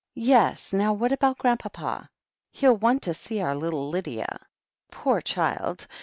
[0.15, 2.09] "Yes, now what about Grandpapa?"
[2.51, 4.39] "He'll want to see our little Lydia."
[4.91, 5.85] "Poor child!